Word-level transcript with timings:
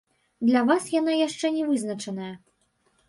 Для 0.47 0.63
вас 0.69 0.87
яна 0.99 1.13
яшчэ 1.27 1.53
не 1.59 1.63
вызначаная. 1.71 2.33